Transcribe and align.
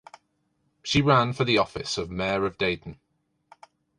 She 0.81 1.03
ran 1.03 1.31
for 1.33 1.43
the 1.43 1.59
office 1.59 1.95
of 1.99 2.09
mayor 2.09 2.43
of 2.47 2.57
Dayton. 2.57 2.99